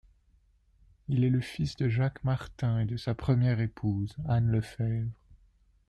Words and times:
Il 1.09 1.23
est 1.23 1.29
le 1.29 1.41
fils 1.41 1.75
de 1.75 1.87
Jacques 1.87 2.23
Martin 2.23 2.79
et 2.79 2.85
de 2.85 2.97
sa 2.97 3.13
première 3.13 3.59
épouse, 3.59 4.15
Anne 4.27 4.47
Lefèvre. 4.49 5.05